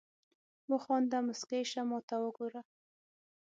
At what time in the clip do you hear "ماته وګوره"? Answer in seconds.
1.89-2.61